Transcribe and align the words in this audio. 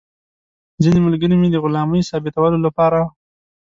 ځینې 0.83 0.99
ملګري 1.05 1.35
مې 1.41 1.49
د 1.51 1.55
غلامۍ 1.63 2.01
ثابتولو 2.09 2.57
لپاره. 2.65 2.99